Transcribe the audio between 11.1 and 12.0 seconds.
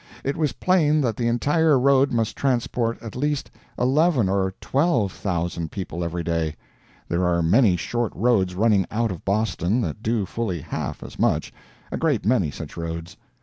much; a